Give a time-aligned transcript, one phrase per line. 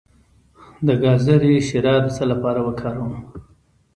[0.85, 3.13] د ګازرې شیره د څه لپاره وکاروم؟